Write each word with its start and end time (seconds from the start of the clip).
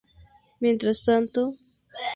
Mientras 0.59 1.03
tanto... 1.03 1.53